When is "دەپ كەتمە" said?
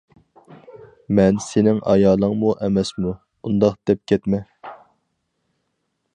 3.91-4.43